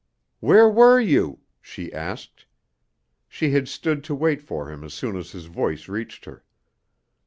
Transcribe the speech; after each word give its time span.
"Where 0.39 0.67
were 0.67 0.99
you?" 0.99 1.41
she 1.61 1.93
asked. 1.93 2.47
She 3.29 3.51
had 3.51 3.67
stood 3.67 4.03
to 4.05 4.15
wait 4.15 4.41
for 4.41 4.71
him 4.71 4.83
as 4.83 4.95
soon 4.95 5.15
as 5.15 5.29
his 5.31 5.45
voice 5.45 5.87
reached 5.87 6.25
her. 6.25 6.43